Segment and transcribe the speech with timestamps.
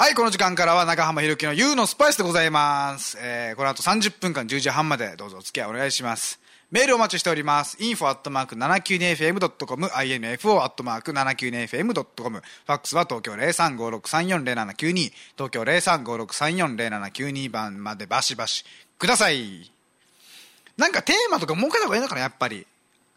[0.00, 3.18] はい、この時間からは長浜ひろきの You のスパイスでございます。
[3.20, 6.38] えー、この後30分間10時半までどうぞお付き合いお願いします。
[6.70, 7.76] メールお待ちしております。
[7.78, 18.64] info.792fm.com、info.792fm.com、ファックスは東京0356340792、東京0356340792番までバシバシ
[19.00, 19.72] ください。
[20.76, 22.68] なんかテーマとか設けた方がいいのかな、やっぱり。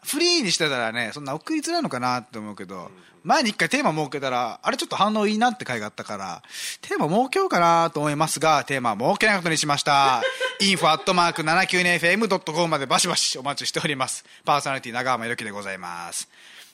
[0.04, 2.90] フリーにしてたらね、そんな送りづらいのかなって思うけど、
[3.24, 6.42] 前に一回テーマ設けたら、あれちょっと反応いいなって回があったから、
[6.80, 10.24] テーマ設けようかなと思いますが、テーマは設けないことにしました。
[10.60, 14.24] info.792fm.com までバシバシお待ちしております。
[14.44, 16.28] パーソナリティ長浜ゆきでございます。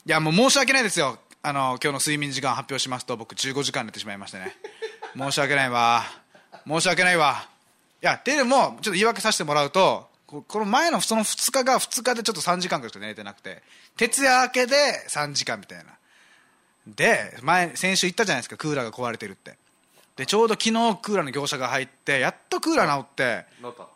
[0.07, 1.19] いや、もう申し訳ないですよ。
[1.43, 4.57] あの、今日の睡眠時間発表しますと、僕15時間寝てしまいましてね。
[5.16, 6.02] 申し訳ないわ。
[6.66, 7.47] 申し訳ないわ。
[8.02, 13.62] いや、っていうのも、ちょっと言い訳させてもらうと、ここの前のその2日が2日でちょっと3時間ぐらいしか寝れてなくて、
[13.96, 14.77] 徹夜明けで
[15.09, 15.84] 3時間みたいな。
[16.87, 19.56] で、前、先週言ったじゃないですか、クーラーが壊れてるって。
[20.16, 23.46] で、ちょうど昨日クーラーの業者が入って、やっとクーラー治って、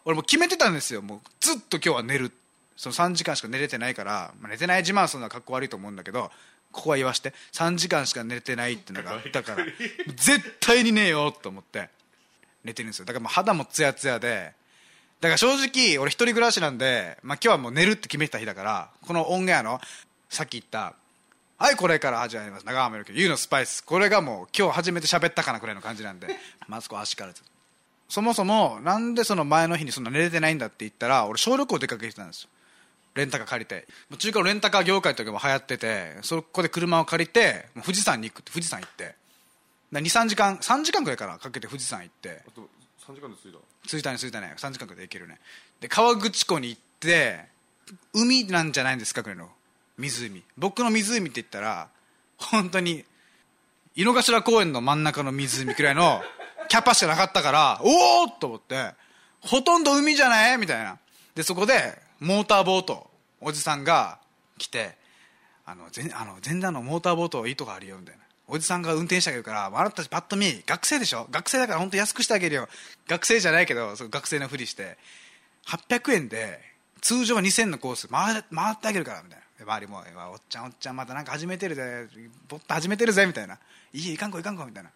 [0.06, 1.02] 俺もう決めてたんですよ。
[1.02, 2.33] もうずっと今日は寝る。
[2.78, 6.30] その3時間しか寝れてないから、まあ、寝てない自慢するのはかっこ悪いと思うんだけど、
[6.72, 9.67] ここは言わして、3時間しか寝れてないってのがあったから、
[10.17, 11.91] 絶対に寝ようと思って、
[12.64, 13.05] 寝てるんですよ。
[13.05, 14.55] だからもう肌もツヤツヤで、
[15.23, 19.81] だから正直、俺一人暮らしなんで、まあ今日はもう寝るって決めてた日だから、このオンエアの、
[20.29, 20.95] さっき言った、
[21.59, 22.67] はい、これから始まります。
[22.67, 23.84] 長浜ゆき、ゆうのスパイス。
[23.84, 26.27] これがもう今日初めて喋ったかなくらいの感じなんで、
[26.67, 27.41] まずこう足からず。
[28.09, 32.48] そもそも、なんでその前の日にそんな寝れてないんだって言ったら、俺小旅行出かけてたんですよ。
[33.14, 33.86] レンタカー借りて。
[34.19, 39.14] 中華のレンタカー業界とかも流行ってて、そこで車を借りて、富士山に行くって、富士山行って。
[39.92, 42.42] 2、3時間、3時間くらいからかけて富士山行って、
[43.06, 43.58] 3時間で着いた。
[43.89, 44.55] 着いたね着いたね。
[44.56, 45.39] 3時間くらいで行けるね。
[45.81, 47.47] で河口湖に行って
[48.12, 49.48] 海なんじゃないんですかくらいの。
[49.98, 50.42] 湖。
[50.56, 51.89] 僕の湖って言ったら
[52.36, 53.05] 本当に
[53.97, 56.23] 井の頭公園の真ん中の湖くらいの
[56.69, 58.95] キャパしかなかったからおおっと思って
[59.41, 60.58] ほとんど海じゃない？
[60.58, 60.98] みたいな。
[61.34, 64.19] でそこでモーターボートおじさんが
[64.58, 64.96] 来て
[65.67, 68.23] あの全あの全然あのモーターボートいいとこあるよみたいな
[68.55, 71.27] おじさんが運転してあげるからあなたたちパッと見学生でしょ？
[71.30, 72.68] 学生だから本当安くしてあげるよ。
[73.08, 74.98] 学生じゃないけどそう学生のふりして。
[75.67, 76.61] 800円で
[77.01, 78.08] 通常は2000のコース。
[78.08, 79.64] 回回ってあげるからみたいな。
[79.64, 82.08] 周りもおっちゃんおっちゃんまたなんか始めてるぜ。
[82.48, 83.58] ボット始めてるぜみたいな。
[83.92, 84.90] いいいかんこいかんこみたいな。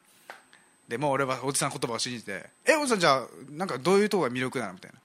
[0.88, 5.02] でもう俺はおじさんの言葉を信じて「えおじさんじゃあなんかどういうとこが魅力なの?」みたいな「い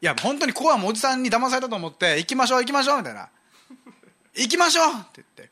[0.00, 3.30] や本当にここはもおじさんに騙されたと思って行きましょう行きましょう」みたいな
[4.36, 5.50] 「行きましょう!」って言って。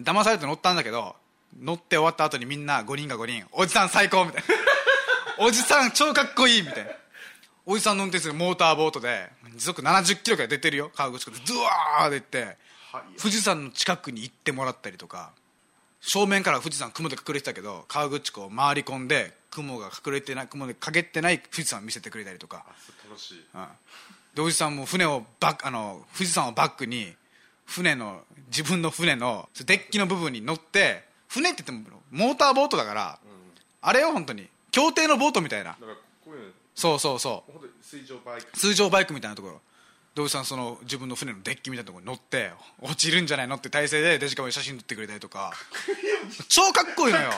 [0.00, 1.14] 騙されて乗ったんだけど
[1.56, 4.48] 乗って終わった後にみんな5人が5人「おじさん最高!」みたいな
[5.38, 6.90] 「おじさん超かっこいい!」みたいな。
[7.70, 11.40] おじさんの運転するモーターボートで時速70キロから出てるよ川口湖で。
[11.46, 12.56] ドワーで行って
[13.20, 15.32] 富士山の近くに行ってもらったりとか
[16.00, 22.64] 正面から富士山雲で隠れてたけど川口湖を回り込んで雲が隠れてない雲で陰ってない富士山を見せてくれたりとか。
[23.06, 23.44] 楽しい。
[23.54, 23.68] うん。
[24.34, 27.14] でおじさんも船をバックあの富士山をバックに
[27.66, 33.18] 船の自分の船のデッキの部分に乗って船って言ってもモーターボートだから、
[33.80, 35.76] あれよ本当に競艇のボートみたいな。
[36.74, 37.52] そうそうそう。
[37.82, 38.52] 水上バイク。
[38.52, 39.60] 通常バイクみたいなところ。
[40.14, 42.50] でおじさんその自分の船のデッキみたいなところに乗って
[42.80, 45.52] 落ちるんじゃないのって体勢でデジカメで写真撮ってくれたりとか。
[46.48, 47.30] 超かっこいいのよ。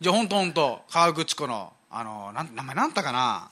[0.00, 3.50] じゃあ本当本当川口湖のあのなん名前なんだかな。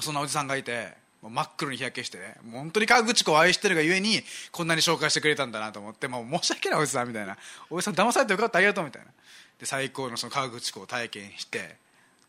[0.00, 0.92] そんなおじさんがいて
[1.30, 7.36] 真っ黒に日焼けしてね本当に川口湖を愛してるがゆえにこんなに紹介してくれたんだなと思ってもう申し訳ないおじさんみたいな。
[7.70, 9.08] おじさん騙されてよかったありがとうみたいな。
[9.58, 11.76] で最高のその川口湖を体験して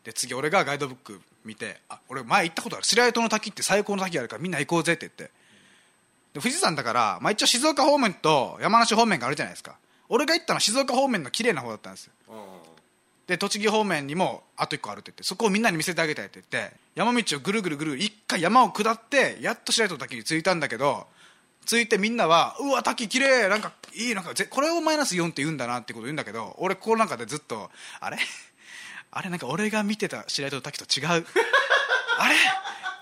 [0.04, 2.84] で次俺がガイドブック見てあ俺前行ったことある。
[2.84, 5.34] 白糸の滝って最高の滝あるからみんな行こうぜって言って。
[6.34, 9.76] で富士山だから、まあ、一応静岡方面と山梨方面があるじゃないですか。
[10.08, 12.12] 俺が行ったのは静岡方面の綺麗な方だったんですよ。
[13.26, 21.06] で栃木方面にもあと1個あるって言ってそこをみんなに見せてあげたいって言って山道をぐるぐるぐる一回山を下ってやっと白糸の滝に着いたんだけど
[21.66, 27.70] 着いてみんなは「うわ滝綺麗なんかいいなんかぜこれをマイナス4って言うんだな」ってこと言うんだけど俺この中でずっと
[28.00, 28.18] 「あれ？
[29.10, 31.26] あれなんか俺が見てた白糸の滝と違う？
[32.18, 32.36] あれ？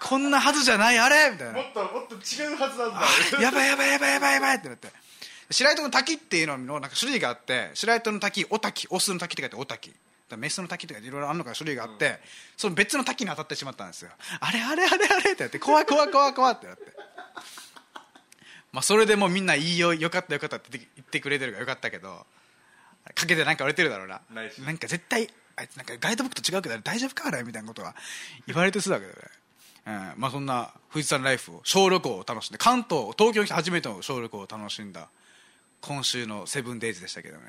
[0.01, 0.99] こんなはずじゃない？
[0.99, 1.53] あれ?」みたいな。
[1.55, 3.01] もっともっと違うはずなんだ。
[3.39, 4.89] あやばいやばいやばいやばいやばいってなって。
[5.51, 9.95] 白糸の滝っていうののなんか種類があって白糸の滝お滝オスの滝って書いてお滝
[10.35, 12.19] だからメスの滝とかいろいろあるのから種類があって、
[12.57, 14.11] その別の滝に当たってしまったんですよ。
[14.41, 16.83] あれあれあれあれってなって怖い怖い怖い怖いってなって。
[18.73, 22.27] まあそれでもうみんないいよよかったよかったって言ってくれてるからよかったけど
[23.15, 24.21] かけてなんか売れてるだろうな。
[24.31, 27.95] なんか絶対あいつなんかガイドブックと違うけど大丈夫かあれみたいなことは
[28.47, 29.19] 言われてそうだけどね、
[29.87, 35.09] うん、まあそんな富士山ライフを小旅行を楽しんで関東東京に来て初めての小旅行を楽しんだ
[35.81, 37.43] 今週のセブンデイズでしたけどね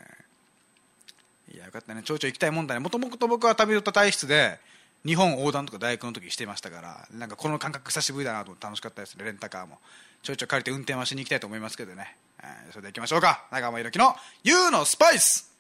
[1.53, 2.01] いやよかったね。
[2.03, 2.80] ちょいちょい行きたいもんだね。
[2.80, 4.59] もともと僕は旅人体質で
[5.06, 9.25] 日本横断とか大学の時してましたからなんかこの感覚久しぶりだなと思って楽しかったですね。
[9.25, 9.80] レンタカーも。
[10.24, 13.45] ちょいちょ借りて運転はしに行きたいと思いますけどね、えーそれでは行きましょうか。
[13.51, 15.51] 長間ゆきの「YOU のスパイス」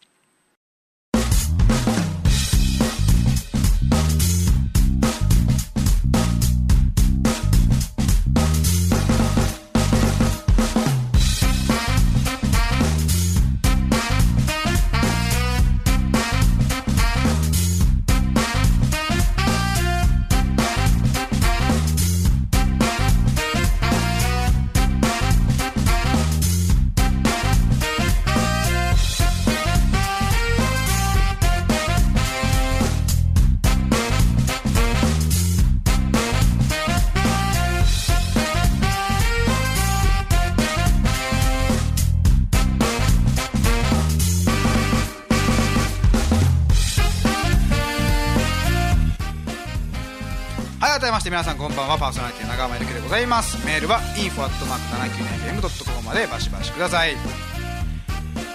[51.25, 51.97] して皆さんこんばんは。
[51.97, 53.57] パーソナリティ長濱ゆきでございます。
[53.65, 57.15] メールは info.792fm.com までバシバシください。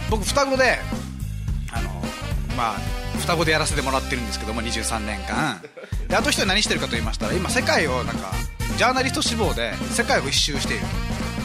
[0.08, 0.78] 僕双子で
[1.72, 1.90] あの
[2.56, 2.78] まあ
[3.18, 5.60] 双子でやらせてもらってるんですけども23年間。
[6.06, 8.30] であと一人何してるかと言いましたら今世界をなんか
[8.78, 10.84] ジャーナリスト志望で世界を一周している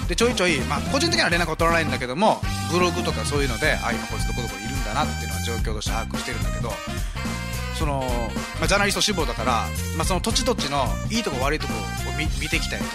[0.07, 2.39] でちょいちょい、まあ、個人的には連絡を取らないんだけども
[2.71, 6.69] ブログとかそういうのであ今こいつどこどこいるんだなっていうのは状況として把握してるんだけど
[7.77, 7.99] その、
[8.59, 9.67] まあ、ジャーナリスト志望だから、
[9.97, 12.85] まあ、その土地土地のいいとこ悪いとこを見見ていきたいと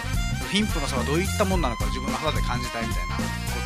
[0.50, 3.22] 貧富の差はどういったもんなのかを自分の肌で感じたいみたいなこ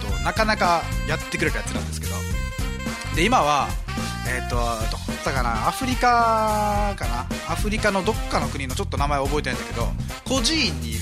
[0.08, 2.14] とをなかなかやってくれるやつなんですけど。
[3.16, 3.68] で今は
[4.26, 4.62] えっ、とど
[4.98, 5.68] こだったかな？
[5.68, 7.20] アフリカかな？
[7.48, 9.86] アフリカのどっかの国のちょっと名前覚えてないんだけど
[10.24, 11.00] 孤児院にいる。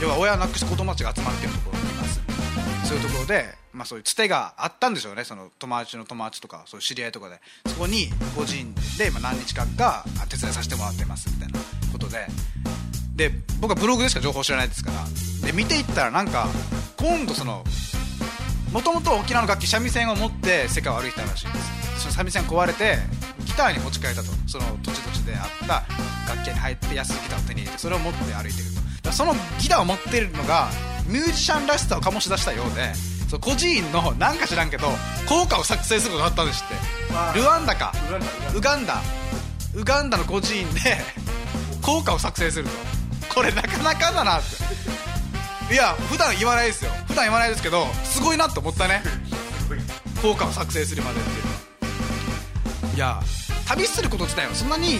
[0.00, 2.20] 要は親を亡くした子供たちが集まってるところにいます。
[2.84, 5.24] そういうところで、まあ、そういうつてがあったんでしょうね。
[5.24, 7.40] その友達の友達とかそういう知り合いとかで。
[7.66, 11.58] そこに個人で、ま、何日間か手伝いさせてもらってますみたいな
[11.90, 12.28] ことで。
[13.16, 15.48] で僕はブログでしか情報知らないですから。
[15.48, 16.46] で見ていったらなんか
[16.96, 17.64] 今度その
[18.72, 22.02] もともと沖縄の楽器三味線を持って世界を歩いたらしいんです。
[22.02, 22.98] その三味線壊れて
[23.44, 24.28] ギターに持ち替えたと。
[24.46, 25.82] その土地土地であった
[26.32, 28.64] 楽器屋に入って安いギターを手に入れてそれを持って歩いてる
[29.02, 29.10] と。
[29.10, 30.68] そのギターを持ってるのが
[31.08, 33.11] ミュージシャンらしさを醸し出したようで。
[33.32, 34.88] その孤児院のなんか知らんけど
[35.26, 37.38] 効果を作成することがあったんですって。
[37.38, 37.94] ルワンダか。
[38.54, 39.00] ウガンダ。
[39.74, 40.18] ウガンダ。
[40.18, 40.98] の孤児院で
[41.80, 43.34] 効果を作成すると。
[43.34, 44.42] これなかなかだなっ
[45.68, 45.72] て。
[45.72, 46.90] いや普段言わないですよ。
[47.08, 49.02] 普段言わないですけどすごいなと思ったね。
[50.20, 51.52] 効果を作成するまでっていうの。
[51.52, 53.22] はいや
[53.66, 54.98] 旅すること自体はそんなに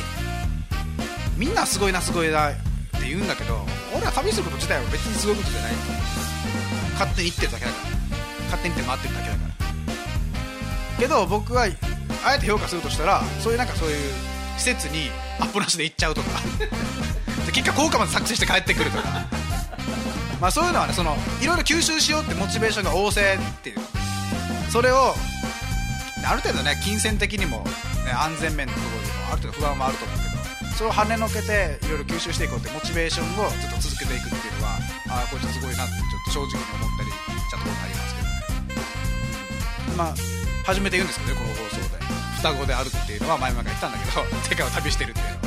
[1.37, 2.61] みんなすごいなすごいなって
[3.07, 3.59] 言うんだけど
[3.95, 5.73] 俺は旅すること自体は別にすごいことじゃない。
[6.95, 7.92] 勝手に行ってるだけだから
[8.53, 11.01] 勝手に行って回ってるだけだから。
[11.01, 11.63] けど僕は
[12.25, 13.97] あえて評価するとしたらそういうなんかそういう
[14.59, 15.09] 施設に
[15.41, 16.29] アポなしで行っちゃうとか。
[17.53, 19.09] 結果効果まで作成して帰ってくるとか。
[20.41, 23.79] まあそういうのはねそのいろいろ吸収しようってモチベーションが旺盛っていう。
[24.71, 25.15] それを
[26.25, 27.65] ある程度ね金銭的にも、
[28.05, 30.33] ね、安全面のところでもある程度不安もあると思うけど。
[30.77, 34.79] それを跳ねのけていろいろ吸収していこうってモチベーションをずっと続けていくっていうのは
[35.11, 37.02] ああこいつすごいなってちょっと正直に思った
[40.03, 40.15] まあ
[40.65, 42.03] 初めて言うんですけどねこの放送で。
[42.39, 45.39] 双子であるっていうのは前々から言ったんだけど 世界を旅してるっていうのは。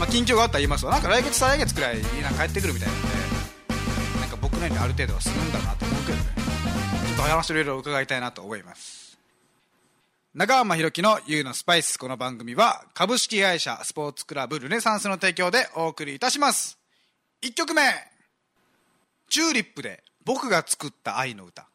[0.00, 0.92] まあ近況があったら言いますわ。
[0.92, 3.08] なんか来月再来月くらいになんか帰ってくるみたいなんで
[4.20, 6.24] なんか僕のようにある程度はするんだなと思うけどね。
[7.06, 9.16] ちょっと話をいろいろ伺いたいなと思います。
[10.34, 16.78] 長浜弘樹の YOU のスパイスこの番組は株式会社スポーツクラブルネサンスの提供でお送りいたします。
[17.42, 17.82] 1曲目
[19.30, 21.66] チューリップで僕が作った愛の歌。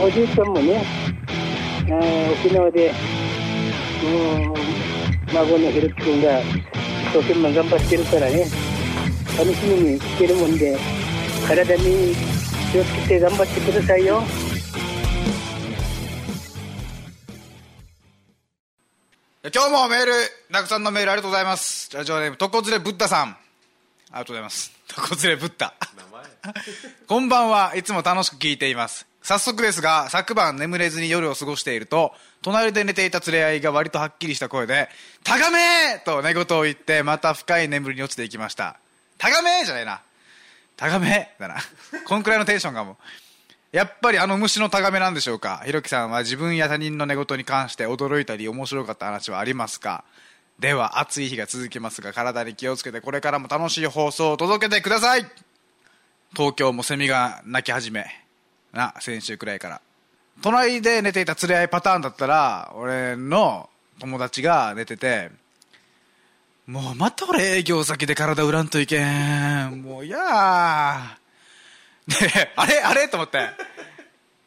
[0.00, 0.84] おじいちゃんもね、
[1.84, 2.92] あー沖縄で、
[4.02, 4.56] もう、
[5.32, 6.46] 孫のひろき君が一
[7.12, 8.46] 生懸命頑張ってるからね、
[9.38, 10.78] 楽しみにしてるもんで、
[11.46, 12.14] 体に
[12.72, 14.22] 気をつけて頑張ってくださいよ。
[19.54, 20.12] 今日もメール
[20.52, 21.90] たくさんのメールありがとうございます。
[21.94, 23.28] ラジオネームとこずれブッダさん。
[23.28, 24.72] ありがとうございます。
[24.86, 25.74] とこずれブッダ。
[25.96, 26.64] 名前。
[27.08, 27.74] こんばんは。
[27.74, 32.12] いつも楽しく聞いています早速ですが昨晩眠れずに夜を過ごしていると
[32.42, 34.88] 隣で寝ていた連れ合いが割とはっきりした声で
[35.22, 38.78] 「タガメ!」と寝言を言ってまた深い眠りに落ちていきました
[39.18, 40.02] 「タガメ!」じゃないな
[40.76, 41.56] 「タガメ!」だな。
[42.06, 42.98] こんくらいのテンションかも。
[43.70, 45.62] やっぱりあの虫のタガメなんでしょうか。
[45.64, 50.04] ひろきさんは自分や他人の寝言に関して驚いたり面白かった話はありますか。
[50.58, 55.26] では暑い日が続きますが体に気をつけてこれからも楽しい放送を届けてください。
[56.36, 58.21] 東京もセミが鳴き始め
[58.72, 59.80] な先週くらいから。
[60.42, 63.68] 隣で寝ていた連れ合いパターンだったら俺の
[64.00, 65.30] 友達が寝てて
[66.66, 69.82] もうまた俺営業先で体売らんといけん。
[69.82, 72.20] もういやー。
[72.20, 73.50] であれあれと思って。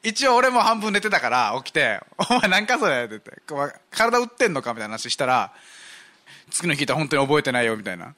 [0.03, 3.41] 一応俺も半分寝てたから起きて「お前なんかそれ」って言って
[3.89, 5.51] 「体売ってんのか?」みたいな話したら
[6.51, 8.13] 次の日聞いたら本当に覚えてないよみたいな、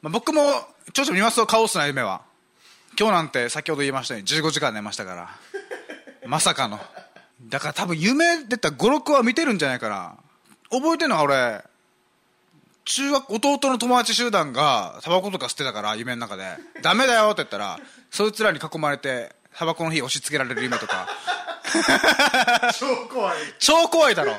[0.00, 2.22] まあ、僕もちょっと見ますとカオスな夢は。
[2.98, 5.30] 今日なんて先ほど言いましたように15時間寝ましたから。
[6.26, 6.80] まさかの。
[7.42, 10.16] だから多分夢出た56は見てるんじゃないかな。
[10.70, 11.62] 覚えてるのは俺
[12.84, 17.78] 中学弟の友達集団がタバコとか吸ってたから夢の中で「ダメだよ」って言ったら
[18.10, 21.08] そいつらに囲まれてタバコの火押し付けられる夢とか。
[22.78, 23.36] 超怖い。
[23.60, 24.36] 超怖いだろ。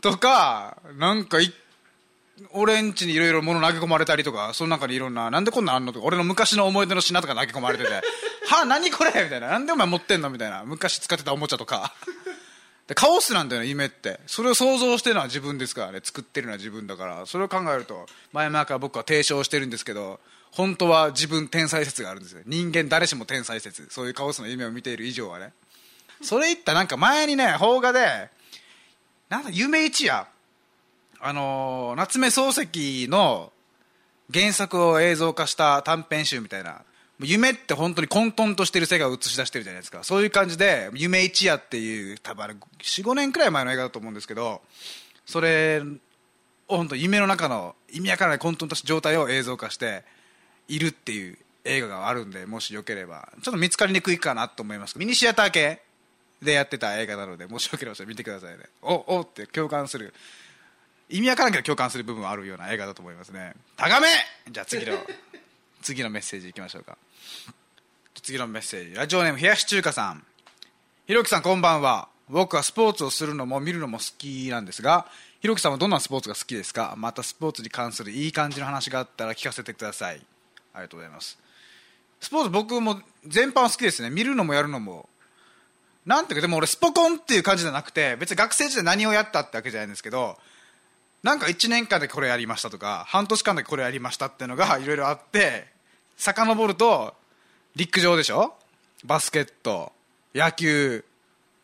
[0.00, 1.52] とかなんかい
[2.52, 7.90] 俺んちにいろいろ物投げ込まれたりとかその中にいろんななんでこんなんあんのとか俺の昔の思い出の品とか投げ込まれてて
[8.48, 11.94] 「はあ何これ?」みたいな「なんでお前持ってんの?」みたいな昔使ってたおもちゃとか。
[12.86, 14.18] でカオスなんだよね夢って。
[14.26, 17.24] それを想像してるのは自分ですからね作ってるのは自分だから。
[17.24, 20.18] それを考えると前々から僕は提唱してるんですけど
[20.50, 22.40] 本当は自分天才説があるんですよ。
[22.46, 23.86] 人間誰しも天才説。
[23.90, 25.52] そういうカオスの夢を見ている以上はね。
[26.20, 28.28] それ言ったなんか前にね邦画で
[29.28, 30.26] なんだ夢一夜
[31.22, 33.52] あの夏目漱石の
[34.32, 36.82] 原作を映像化した短編集みたいな
[37.20, 40.02] 夢って本当に混沌としてる世界を映し出してるじゃないですか。
[40.02, 44.62] そういう感じで「夢一夜」っていう多分あれ45年くらい前の映画だと思うんですけど
[45.26, 45.82] それ
[46.68, 50.04] を本当夢の中の意味わからない混沌とした状態を映像化して
[50.68, 54.98] いるっていう映画があるんでもしよければちょっと見つかりにくいかなと思います。
[54.98, 55.82] ミニシアター系
[56.40, 58.64] でやってた映画なのでもしよければ見てくださいね。
[58.80, 60.14] おおって共感する
[61.10, 63.54] 意味わからんけど共感する部分はあるような映画だと思いますね。
[63.76, 64.08] 高め
[64.50, 64.98] じゃあ次の
[65.82, 66.96] 次のメッセージいきましょうか。
[68.22, 68.94] 次のメッセージ。
[68.94, 70.24] ラジオネーム冷やし中華さん。
[71.06, 72.08] ひろきさんこんばんは。
[72.28, 75.08] 僕はスポーツをするのも見るのも好きなんですが
[75.40, 76.94] ひろきさんはどんなスポーツが好きですか？
[76.96, 80.24] またスポーツに関するいい感じの話があったら聞かせてください。
[80.74, 81.38] ありがとうございます。
[82.20, 84.10] スポーツ僕も全般好きですね。
[84.10, 85.08] 見るのもやるのも。
[86.06, 90.38] なんていうかでも俺スポコンっていう感じじゃなくて別に学生時代何をやったってわけじゃないんですけど
[91.22, 94.86] なんか1年間でこれやりましたとか半年間でこれやりましたっていうのがい。
[94.86, 95.66] ろいろあって
[96.16, 97.14] 遡ると
[97.76, 98.54] 陸上でしょ？
[99.04, 99.92] バスケット
[100.34, 101.04] 野球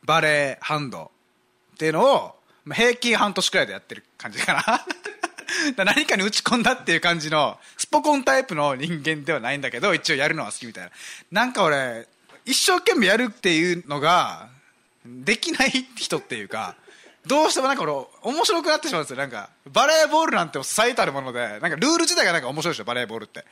[0.05, 1.11] バレーハンド
[1.75, 2.35] っていうのを
[2.65, 4.85] まあ平均半年くらいでやってる感じかな。
[5.85, 10.91] 何かに打ち込んだっていう感じのスポコンタイプの人間ではないんだけど一応やるのは好きみたいな。
[11.31, 12.07] なんか俺
[12.45, 14.49] 一生懸命やるっていうのが
[15.05, 16.77] できない人っていうか
[17.26, 19.16] どうしてもなんか俺面白くなってしまうんですよ。
[19.16, 23.45] なんかバレーボールなんて最たるものでなんかルール自体がなんか面白いでしょバレーボールって。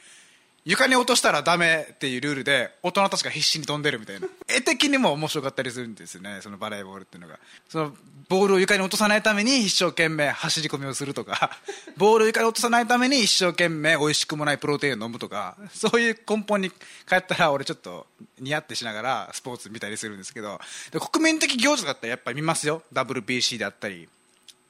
[0.64, 4.26] 床に落としたらダメっていうルールで大人たちが必死に飛んでるみたいな。
[4.49, 7.38] 絵的にも面白かったりするんですよねそのバレーボールっていうのが。
[7.68, 7.92] その
[8.28, 11.50] ボールを床に落とさないために一生懸命走り込みをするとか
[11.99, 18.06] ボールを床に落とさないために一生懸命美味しくもないプロテインを飲むとかそういう根本に帰ったら俺ちょっと
[18.38, 20.59] ニヤってしながらスポーツ見たりするんですけど
[20.90, 22.83] で国民的行事だったらやっぱり見ますよ。
[22.94, 24.09] WBC だったり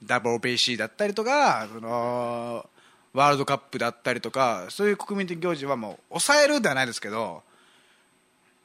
[0.05, 2.69] WBC だったりとかその
[3.15, 7.41] ワールドカップだったりとかそういう国民的行事はもう抑えるではないですけど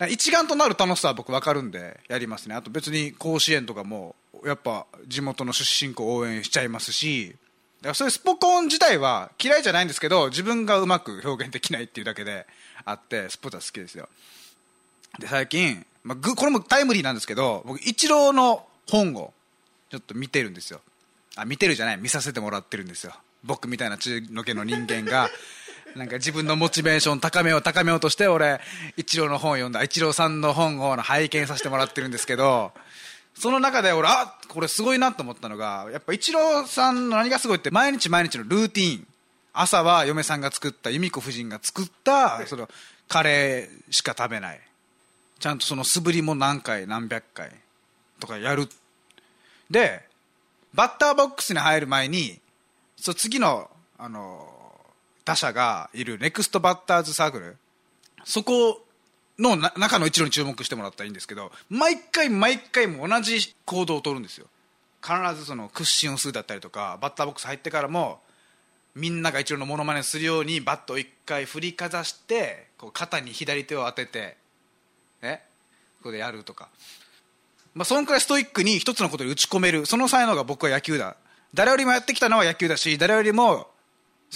[0.09, 2.55] 一丸となる楽しさは僕分かるんでやりますね。
[2.55, 7.37] あと別に甲子園とかもやっぱ地元の出身校応援しちゃいますし
[7.83, 12.47] だからそういうスポコン自体は嫌いじゃないんですけど自分がうまく表現できないっていうだけで
[12.85, 14.09] あってスポーツは好きですよ。
[15.19, 19.33] で最近、まあ、ぐこれもタイムリーなんですけど僕イチローの本を
[19.91, 20.81] ちょっと見てるんですよ。
[21.37, 21.99] あ見てるじゃない。
[21.99, 23.13] 見させてもらってるんですよ。
[23.45, 25.31] 僕みたいな中のけの人間が
[25.97, 28.61] なんか自分のモチベーション高めよう高めようとして俺
[28.97, 32.73] イチローの本を読んだイチローさんの本を拝見させてもらってるんですけど
[33.35, 39.07] その中で俺あこれすごいなと思ったのがやっぱイチローさんの何がすごいって毎日毎日のルーティン。
[39.53, 42.69] 朝は嫁さんが作った由美子夫人が作ったその
[43.09, 44.61] カレーしか食べない。
[45.39, 47.51] ちゃんとその素振りも何回何百回
[48.21, 48.69] とかやる。
[49.71, 50.03] で
[50.75, 52.39] バッターボックスに入る前に
[53.01, 54.47] そう次のあの
[55.25, 57.57] 打者がいるネクストバッターズサークル。
[58.25, 58.85] そこ
[59.39, 64.47] の中の一路に注目してもらったらいいんですけど毎回毎回も同じ行動を取るんですよ。
[65.03, 68.21] 必ずその屈伸をするだったりとかバッターボックス入ってからも
[68.95, 74.37] みんなが一郎のモノマネするようにバットを一回振りかざしてこう肩に左手を当てて
[75.23, 75.43] ね
[75.99, 76.69] ここでやるとか。
[77.75, 79.87] まあそんくらいストイックに一つのことに打ち込める。
[79.87, 81.17] その才能が僕は野球だ。
[81.55, 83.67] 誰よりもやってきたのは野球だし誰よりも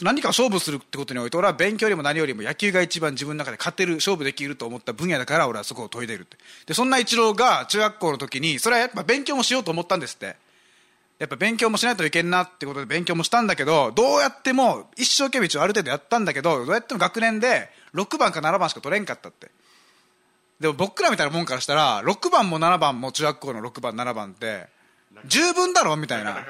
[0.02, 6.36] 何か勝負するってことにおいて俺は勉強よりも何よりも野球が一番自分の中で勝てる勝負できると思った分野だから俺はそこを研いでるって。
[6.66, 10.36] でそんなイチローが中学校の時にそれはやっぱ勉強もしようと思ったんですって。
[11.20, 19.52] やっぱ勉強もしないといけんなってことで勉強もしたんだけどどうやっても一生懸命一応ある程度やったんだけどどうやっても学年で6番か7番しか取れんかったって。
[20.58, 24.66] でも僕らみたいなもんからしたら6番も7番も中学校の6番7番って
[25.26, 25.96] 十分だろ？
[25.96, 26.44] みたいな。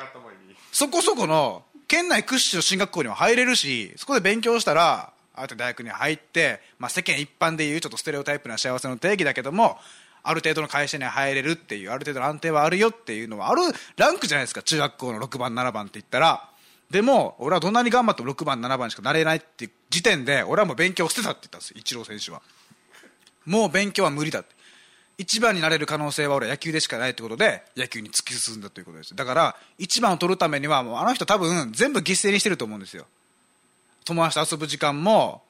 [0.72, 9.76] そこそこの県内屈指の進学校には入れるしそこで勉強したらあと大学に入って、まあ、世間一般でいうちょっとステレオタイプな幸せの定義だけども
[10.22, 13.62] ある程度の会社には入れるっていうある程度の安定はあるよっていうのはある
[13.96, 16.50] ランクじゃないですか中学校の6番7番って言ったら。
[16.90, 22.40] でも俺はどんなに頑張っても6番7番しかなれないっていう時点で俺はもう勉強を捨てたって言ったんですよイチロー選手は。
[23.46, 24.53] もう勉強は無理だって
[25.16, 29.14] 一番になれる可能性は俺野球でしかないってことで野球に突き進んだということです。
[29.14, 33.06] だから一番を取るためにはもうあの人多分全部犠牲にしてると思うんですよ。
[34.04, 35.42] 友達と遊ぶ時間も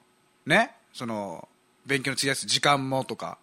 [0.47, 1.49] ねその
[1.87, 3.39] 勉強に費やす時間もとか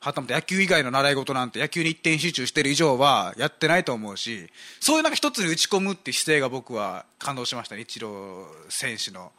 [0.00, 7.82] はたまた野球以外の習い事なんて野球に一点集中してる以上はやってないと思うしそういうなんか一つに打ち込むっていう姿勢が僕は感動しましたね。
[7.82, 9.30] イチロー選手の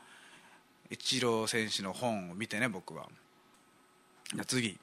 [0.89, 3.10] イチロー選手の本を見てね僕は。
[4.34, 4.77] じゃ次。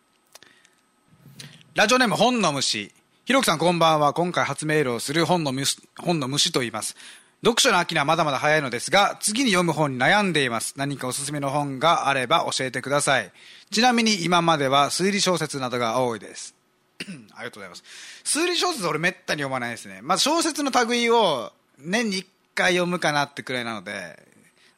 [1.81, 2.93] ラジオネーム本の虫。
[3.25, 4.13] ひろきさんこんばんは。
[4.13, 6.95] 今回初メールをする本の虫本の虫と言います。
[7.43, 10.75] 読書の秋にはまだまだ早いのですが次に読む本に悩んでいます。
[10.77, 13.33] 何かおすすめの本があれば教えてください。
[13.71, 16.55] ちなみに今までは推理小説などが多いです。
[17.33, 17.85] ありがとうございます。
[18.25, 20.01] 推理小説俺めったに読まないですね。
[20.03, 24.23] まず小説の類を年に1回読むかなってくらいなので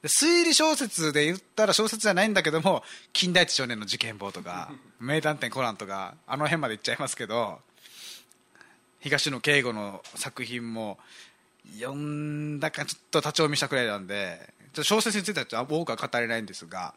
[0.02, 2.82] で推理小説で言ったら小説じゃないんだけども
[3.12, 7.60] 「金田一少年の事件簿」とか「名探偵コナン」とかあの辺まで行っちゃいますけど
[9.00, 10.98] 東野圭吾の作品も
[11.78, 16.94] 読んだかちょっと立ち読みしたくらいなんでちょっと小説についてはちょっと多くは語れないんですが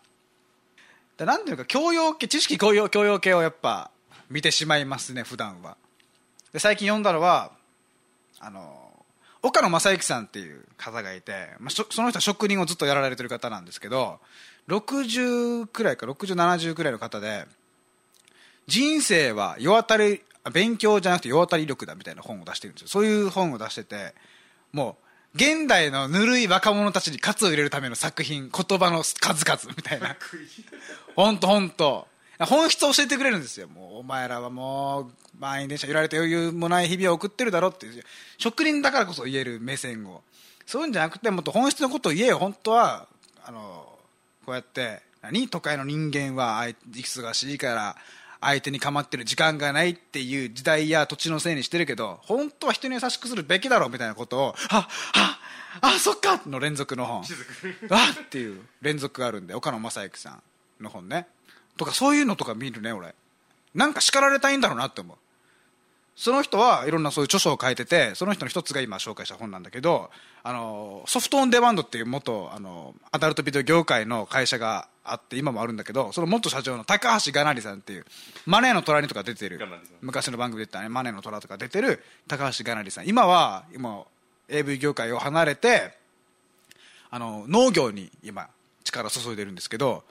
[1.17, 3.91] でなんていうか教養系知識教養教養系をやっぱ
[4.29, 5.77] 見てしまいますね普段は。
[6.51, 7.51] で最近読んだのは
[8.39, 8.85] あの
[9.45, 14.19] 岡野正幸さんっていう方がいて、まあ、そその人は職人をずっとやられてる方なんですけど
[14.67, 17.45] 60くらいか6070くらいの方で
[18.65, 22.88] 人生は世当たり勉強じゃなくて世当たり力だみたいな本を出してるんですよ。
[22.88, 24.15] そういう本を出してて
[24.71, 24.97] も
[25.34, 30.15] う現代のぬるい若者たちに喝を入れるための作品言葉の数々みたいな。
[31.15, 32.08] 本当本当
[32.39, 33.67] 本質を教えてくれるんですよ。
[33.67, 38.04] もうお前らはもう満員電車揺られて余裕もない日々を送ってるだろっていう。
[38.38, 40.21] 職人だからこそ言える目線を。
[40.65, 42.39] そういうんじゃなくてもっと本質のことを言えよ。
[42.39, 43.08] 本当は
[43.45, 43.88] あの
[44.45, 45.48] こうやって何？
[45.48, 47.95] 都会の人間は忙しいから
[48.41, 54.88] 相手に構ってる時間がないっていう時代や土地のせいにしてるけど本当は人に優しくするべきだろうみたいなことをあ
[55.82, 56.41] ああそっか！
[56.45, 57.24] の連続の本。
[57.89, 58.30] あっ！
[58.30, 60.30] ていう連続があるんで岡野正幸さ
[60.80, 61.28] んの本ね
[61.77, 63.13] とかそういうのとか見るね俺。
[63.73, 65.17] なんか叱られたいんだろうなって思う。
[66.15, 70.09] その人はいろんなそういう著書を書いててその人の一つが今紹介した本なんだけど
[70.43, 78.05] あのソフトオンデマンドっていう元あのアダルトビデオ業界の会社があって今もあるんだけどその元社長の高橋がなりさんっていう
[78.45, 79.59] マネーの虎にとか出てる。
[80.01, 83.07] 昔の番組で言ったねマネーの虎とか出てる高橋がなりさん。
[83.07, 84.03] 今は今
[84.47, 85.97] AV 業界を離れて
[87.09, 88.47] あの農業に今
[88.85, 90.03] 力を注いでるんですけど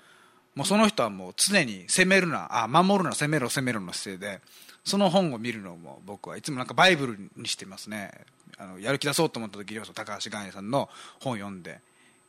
[0.55, 4.41] もうその人はもう常に攻めるなあ守るな攻めろ攻めろの姿勢で
[4.85, 8.13] その本を見るのも僕はいつもなんかバイブルにしてますね。
[8.57, 10.89] あのやる気出そうと思った時に高橋がなりさんの
[11.21, 11.81] 本を読んで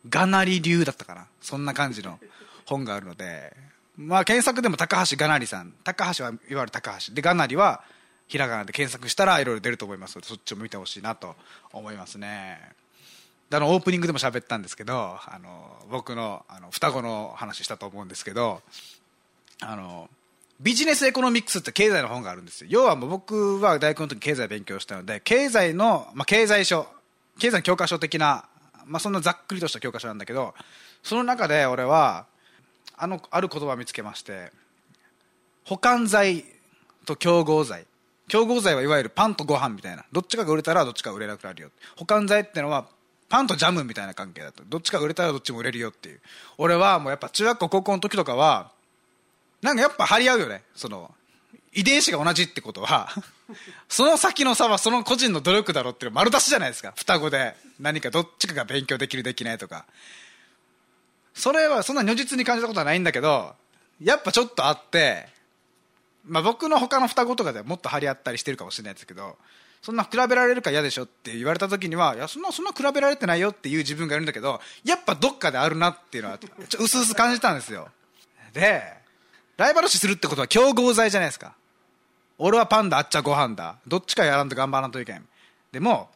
[0.09, 1.27] がなり流だったかな。
[1.41, 2.19] そんな感じの
[2.65, 3.53] 本があるので。
[3.97, 7.13] まあ検索でも高橋がなりさん高橋はいわゆる高橋。
[7.13, 7.83] でがなりは
[8.27, 11.35] ひらがなで検索したらいろいろ出ると思いますのでそっちも見てほしいなと
[11.71, 12.59] 思いますね。
[13.51, 18.61] あのオープニングでも喋ったんですけどあの僕のあの双子の話したと思うんですけど
[19.61, 20.09] あの
[20.59, 22.67] ビジネスエコノミクスって経済の本があるんですよ。
[22.71, 26.87] 要はもう僕は大学の時経済勉強したので経済の、まあ、経済書
[27.39, 28.45] 経済の教科書的な、
[28.85, 30.53] まあ、そんなざっくりとした教科書なんだけど
[31.03, 32.25] その中で俺は
[32.97, 34.51] あのある言葉を見つけまして
[35.65, 36.45] 保管剤
[37.05, 37.85] と競合剤
[38.27, 40.03] 競合剤はいわゆるパンとご飯みたいな。
[40.11, 41.69] どっちかが売れたらどっちかが売れなくなるよ。
[41.95, 42.87] 保管剤ってのは
[43.29, 46.21] パンとジャムみたいな関係だとどっちか売れたらどっちも売れるよっていう。
[46.57, 48.71] 俺はもうやっぱ中学校高校の時とかは
[49.61, 50.63] なんかやっぱ張り合うよね。
[50.75, 51.11] その
[51.73, 53.09] 遺伝子が同じってことは。
[53.89, 56.93] その先の差はその個人の努力だろっていう丸出しじゃないですか。
[56.95, 59.85] 双子で何かどっちかが勉強できるできないとか。
[61.35, 63.55] それはそんな如実に感じたことはないんだけど
[64.01, 65.27] やっぱちょっとあって、
[66.25, 69.37] まあ、僕の他の双子とかではもっと張り合ったりしてるかもしれないですけど
[69.85, 77.89] そんな比べられるか嫌でしょって言われた時にはいやそんなそんな比べられてないよっていう自分がいるんだけどやっぱどっかであるなっていうのはちょうすうす感じたんですよ。
[78.51, 78.81] で
[79.57, 81.53] ライバル視するってことは競合罪じゃないですか。
[82.39, 83.75] 俺はパンダあっちゃご飯だ。
[83.85, 85.23] どっちかやらんと頑張らんといけん。
[85.71, 86.09] でも、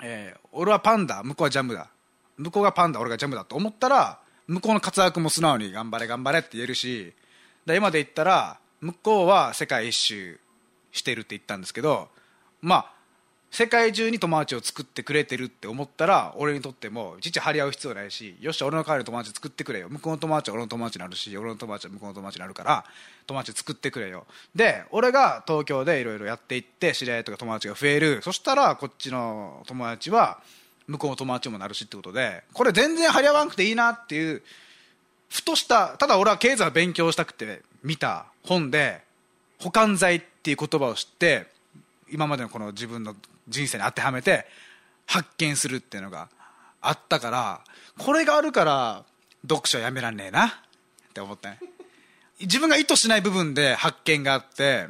[0.00, 1.88] えー俺はパンダ向こうはジャムだ。
[2.38, 7.12] 向こうがパンダ俺がジャムだと思ったら向こうの活躍も素直に頑張れ頑張れって言えるし
[7.66, 10.38] で今で言ったら向こうは世界一周
[10.92, 12.08] してるって言ったんですけど
[12.64, 12.94] まあ
[13.50, 19.88] 世界中に友達を作ってくれてるって思ったら俺にとっても実は張り合う必要ないしよし俺の代わりに友達作ってくれよ。
[19.88, 22.84] 向こうの友達は俺の友達になるし俺の友達は向こうの友達になるから
[23.28, 24.26] 友達作ってくれよ。
[24.56, 28.22] で俺が東京でいろいろやっていって知り合いとか友達が増える。
[28.22, 30.40] そしたらこっちの友達は
[30.88, 34.42] 向こうの友達もなるしってことでこれ全然張り合わなくていいなっていう
[35.28, 39.02] ふとしたただ俺は経済を勉強したくて見た本で
[39.60, 41.46] 補完剤っていう言葉を知って
[42.10, 43.14] 今までのこの自分の
[43.48, 44.46] 人生に当てはめて
[45.06, 46.28] 発見するっていうのが
[46.80, 47.60] あったから
[47.98, 49.04] これがあるから
[49.42, 50.50] 読書やめらんねえなっ
[51.12, 51.58] て思ったね
[52.40, 54.88] 自分が意図しない部分で発見があって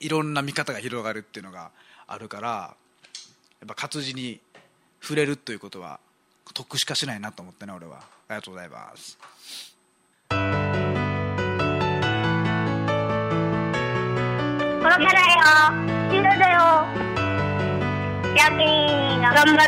[0.00, 1.70] いろんな見方が広がるっていうのが
[2.06, 4.40] あるからやっぱ活字に
[5.00, 6.00] 触れるということは
[6.54, 9.18] 得しかしないなと思ってね俺はありがとうございます
[14.80, 16.16] これから。
[16.16, 16.17] よ。
[18.38, 19.66] 夜勤頑張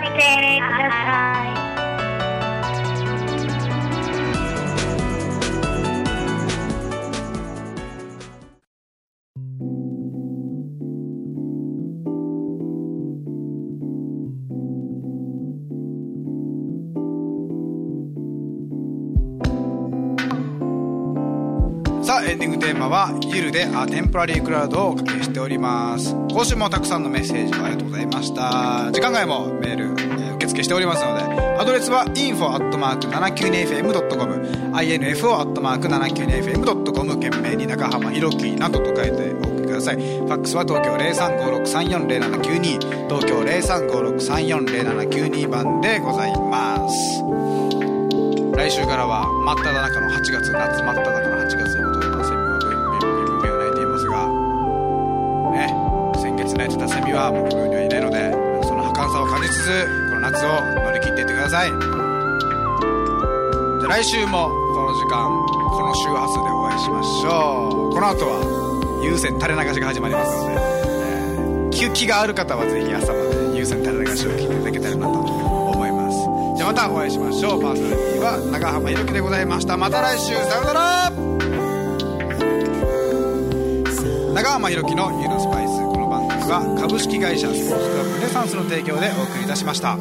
[22.61, 26.15] テーマは「ゆる」で「あテンポラリークラウド」をおかけしております。
[26.31, 28.91] 今週もたくさんのメッセージありがとうございました。
[28.93, 31.23] 時間外もメール、え受付しておりますので
[31.59, 34.35] アドレスは info.792fm.com
[34.75, 39.97] info.792fm.com 懸命に中浜ひろきなどと書いてお送りください。
[39.97, 46.95] ファックスは東京0356340792東京0356340792番でございます。
[48.57, 51.90] 来週からは真っ只中の8月夏真っ只中の8月
[56.61, 58.31] 先月鳴いてたセミはもうこの世にはいないので
[58.69, 61.71] その儚さを感じつつこの夏を乗り切っていってください。
[61.71, 65.31] じゃ来週もこの時間
[65.73, 67.95] この周波数でお会いしましょう。
[67.95, 76.19] この後は優先垂れ流しが始まりますので、えー気がある方はぜひ朝まで優先垂れ流しを聞いていただけたらなと思います。
[76.59, 77.63] じゃあまたお会いしましょう。
[77.63, 79.79] パーソナリティは長浜ひろでございました。
[79.79, 80.35] また来週。
[80.35, 81.11] さようなら。
[84.35, 84.89] 長浜ひろの
[85.21, 85.70] 「ユーのスパイス」
[86.51, 89.97] が株式会社スポーツクラブルネサンスの提供でお送りいたしました。